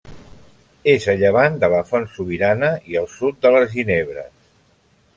És 0.93 1.05
a 1.13 1.15
llevant 1.19 1.59
de 1.65 1.69
la 1.75 1.83
Font 1.91 2.09
Sobirana 2.15 2.73
i 2.95 3.01
al 3.05 3.09
sud 3.19 3.41
de 3.47 3.55
les 3.59 3.73
Ginebres. 3.79 4.35